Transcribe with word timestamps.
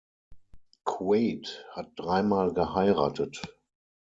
Quaid 0.83 1.45
hat 1.75 1.91
dreimal 1.95 2.49
geheiratet. 2.57 3.35